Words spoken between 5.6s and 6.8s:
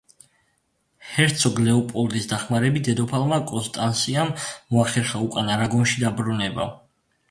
არაგონში დაბრუნება.